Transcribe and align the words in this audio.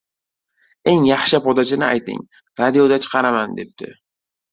Eng 0.91 1.01
yaxshi 1.09 1.37
podachini 1.47 1.87
ayting, 1.89 2.23
radioda 2.63 2.97
chiqaraman, 3.05 3.53
debdi. 3.61 3.91